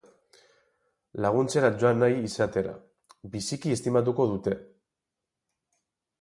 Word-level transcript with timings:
Laguntzera 1.25 1.69
joan 1.83 2.01
nahi 2.03 2.17
izatera, 2.29 2.73
biziki 3.35 3.75
estimatuko 3.77 4.27
dute! 4.33 4.57